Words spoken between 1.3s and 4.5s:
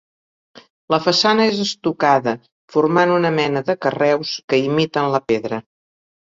és estocada formant una mena de carreus